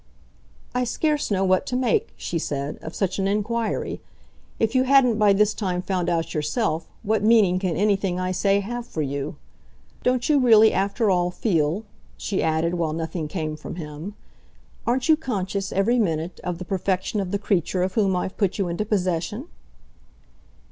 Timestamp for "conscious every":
15.15-15.99